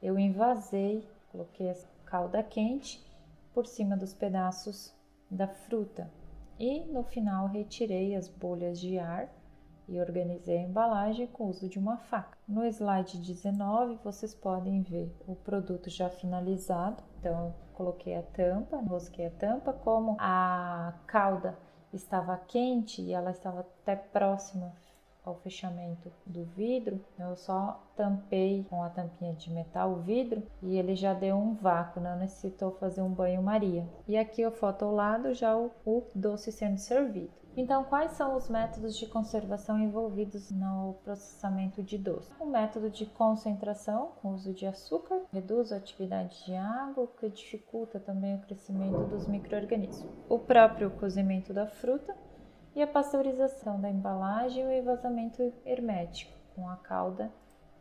eu 0.00 0.16
invasei, 0.18 1.08
coloquei 1.32 1.66
essa 1.66 1.88
calda 2.04 2.42
quente 2.42 3.07
por 3.58 3.66
cima 3.66 3.96
dos 3.96 4.14
pedaços 4.14 4.94
da 5.28 5.48
fruta 5.48 6.08
e 6.60 6.84
no 6.84 7.02
final 7.02 7.48
retirei 7.48 8.14
as 8.14 8.28
bolhas 8.28 8.78
de 8.78 9.00
ar 9.00 9.28
e 9.88 9.98
organizei 9.98 10.58
a 10.58 10.62
embalagem 10.62 11.26
com 11.26 11.42
o 11.42 11.48
uso 11.48 11.68
de 11.68 11.76
uma 11.76 11.96
faca. 11.96 12.38
No 12.46 12.64
slide 12.64 13.18
19 13.18 13.98
vocês 14.04 14.32
podem 14.32 14.82
ver 14.82 15.12
o 15.26 15.34
produto 15.34 15.90
já 15.90 16.08
finalizado. 16.08 17.02
Então 17.18 17.52
coloquei 17.74 18.14
a 18.14 18.22
tampa, 18.22 18.80
enrosquei 18.80 19.26
a 19.26 19.30
tampa, 19.30 19.72
como 19.72 20.16
a 20.20 20.94
calda 21.08 21.58
estava 21.92 22.36
quente 22.36 23.02
e 23.02 23.12
ela 23.12 23.32
estava 23.32 23.62
até 23.62 23.96
próxima 23.96 24.72
ao 25.28 25.36
fechamento 25.36 26.10
do 26.26 26.44
vidro, 26.44 27.00
eu 27.18 27.36
só 27.36 27.82
tampei 27.96 28.64
com 28.68 28.82
a 28.82 28.90
tampinha 28.90 29.34
de 29.34 29.52
metal 29.52 29.92
o 29.92 30.00
vidro 30.00 30.42
e 30.62 30.76
ele 30.76 30.94
já 30.94 31.12
deu 31.12 31.36
um 31.36 31.54
vácuo, 31.54 32.00
não 32.00 32.16
necessitou 32.16 32.72
fazer 32.72 33.02
um 33.02 33.12
banho-maria. 33.12 33.86
E 34.06 34.16
aqui 34.16 34.42
a 34.42 34.50
foto 34.50 34.84
ao 34.84 34.94
lado 34.94 35.34
já 35.34 35.56
o, 35.56 35.70
o 35.84 36.06
doce 36.14 36.50
sendo 36.50 36.78
servido. 36.78 37.38
Então, 37.56 37.82
quais 37.82 38.12
são 38.12 38.36
os 38.36 38.48
métodos 38.48 38.96
de 38.96 39.04
conservação 39.06 39.80
envolvidos 39.80 40.48
no 40.52 40.94
processamento 41.02 41.82
de 41.82 41.98
doce? 41.98 42.30
O 42.38 42.46
método 42.46 42.88
de 42.88 43.04
concentração, 43.04 44.12
com 44.22 44.32
uso 44.32 44.54
de 44.54 44.64
açúcar, 44.64 45.22
reduz 45.32 45.72
a 45.72 45.76
atividade 45.76 46.44
de 46.44 46.54
água, 46.54 47.02
o 47.02 47.08
que 47.08 47.28
dificulta 47.28 47.98
também 47.98 48.36
o 48.36 48.40
crescimento 48.42 49.08
dos 49.08 49.26
micro-organismos. 49.26 50.08
O 50.28 50.38
próprio 50.38 50.88
cozimento 50.92 51.52
da 51.52 51.66
fruta, 51.66 52.16
e 52.78 52.82
a 52.82 52.86
pasteurização 52.86 53.80
da 53.80 53.90
embalagem 53.90 54.62
e 54.62 54.80
o 54.80 55.52
hermético 55.66 56.32
com 56.54 56.68
a 56.68 56.76
calda 56.76 57.28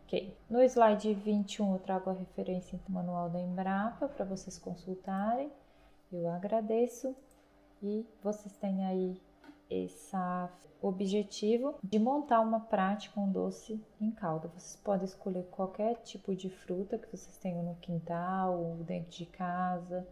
quente. 0.07 0.35
No 0.49 0.59
slide 0.63 1.13
21 1.13 1.73
eu 1.73 1.79
trago 1.79 2.09
a 2.09 2.13
referência 2.13 2.79
do 2.79 2.91
manual 2.91 3.29
da 3.29 3.39
Embrapa 3.39 4.07
para 4.07 4.25
vocês 4.25 4.57
consultarem. 4.57 5.51
Eu 6.11 6.27
agradeço 6.31 7.15
e 7.79 8.07
vocês 8.23 8.57
têm 8.57 8.87
aí 8.87 9.21
esse 9.69 10.17
objetivo 10.81 11.75
de 11.83 11.99
montar 11.99 12.39
uma 12.39 12.61
prática, 12.61 13.19
um 13.19 13.31
doce 13.31 13.79
em 14.01 14.09
calda. 14.09 14.47
Vocês 14.47 14.81
podem 14.83 15.05
escolher 15.05 15.43
qualquer 15.51 15.97
tipo 15.97 16.35
de 16.35 16.49
fruta 16.49 16.97
que 16.97 17.15
vocês 17.15 17.37
tenham 17.37 17.61
no 17.61 17.75
quintal 17.75 18.59
ou 18.59 18.77
dentro 18.77 19.11
de 19.11 19.27
casa 19.27 20.07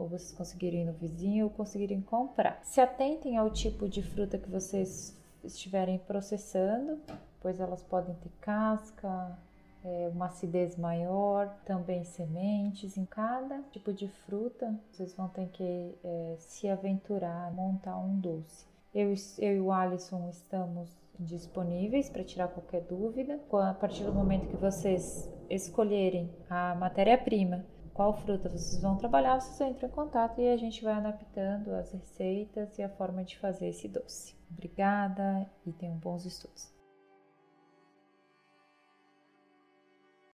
ou 0.00 0.08
vocês 0.08 0.32
conseguirem 0.32 0.82
ir 0.82 0.84
no 0.86 0.92
vizinho 0.92 1.44
ou 1.44 1.50
conseguirem 1.50 2.00
comprar. 2.00 2.58
Se 2.62 2.80
atentem 2.80 3.36
ao 3.36 3.50
tipo 3.50 3.88
de 3.88 4.02
fruta 4.02 4.38
que 4.38 4.48
vocês 4.48 5.16
estiverem 5.44 5.98
processando, 5.98 6.98
pois 7.40 7.60
elas 7.60 7.82
podem 7.82 8.14
ter 8.16 8.30
casca, 8.40 9.38
é, 9.84 10.10
uma 10.12 10.26
acidez 10.26 10.76
maior, 10.76 11.48
também 11.64 12.04
sementes. 12.04 12.96
Em 12.96 13.04
cada 13.04 13.60
tipo 13.70 13.92
de 13.92 14.08
fruta, 14.08 14.74
vocês 14.90 15.14
vão 15.14 15.28
ter 15.28 15.48
que 15.48 15.94
é, 16.02 16.36
se 16.38 16.68
aventurar 16.68 17.52
montar 17.52 17.98
um 17.98 18.18
doce. 18.18 18.66
Eu, 18.94 19.14
eu 19.38 19.56
e 19.56 19.60
o 19.60 19.70
Alisson 19.70 20.28
estamos 20.30 20.98
disponíveis 21.18 22.08
para 22.08 22.24
tirar 22.24 22.48
qualquer 22.48 22.82
dúvida. 22.82 23.38
A 23.52 23.74
partir 23.74 24.04
do 24.04 24.12
momento 24.12 24.48
que 24.48 24.56
vocês 24.56 25.30
escolherem 25.48 26.30
a 26.48 26.74
matéria-prima 26.74 27.64
qual 28.00 28.14
fruta 28.14 28.48
vocês 28.48 28.80
vão 28.80 28.96
trabalhar, 28.96 29.38
vocês 29.38 29.60
entram 29.60 29.86
em 29.86 29.92
contato 29.92 30.40
e 30.40 30.48
a 30.48 30.56
gente 30.56 30.82
vai 30.82 30.94
adaptando 30.94 31.74
as 31.74 31.92
receitas 31.92 32.78
e 32.78 32.82
a 32.82 32.88
forma 32.88 33.22
de 33.22 33.38
fazer 33.38 33.68
esse 33.68 33.86
doce. 33.88 34.34
Obrigada 34.50 35.46
e 35.66 35.72
tenham 35.74 35.98
bons 35.98 36.24
estudos. 36.24 36.79